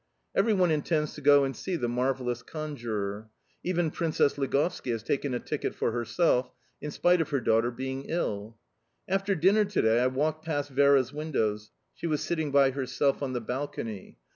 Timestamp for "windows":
11.13-11.69